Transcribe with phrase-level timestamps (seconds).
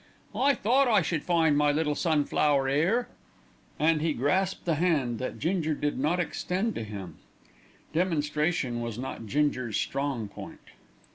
[0.33, 3.07] "I thought I should find my little sunflower 'ere,"
[3.77, 7.17] and he grasped the hand that Ginger did not extend to him.
[7.93, 10.71] Demonstration was not Ginger's strong point.